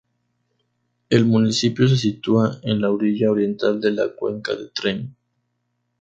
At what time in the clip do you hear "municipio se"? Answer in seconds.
1.27-1.95